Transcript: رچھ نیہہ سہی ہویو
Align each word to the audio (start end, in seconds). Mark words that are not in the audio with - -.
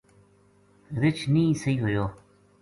رچھ 1.01 1.23
نیہہ 1.33 1.59
سہی 1.61 1.75
ہویو 1.81 2.05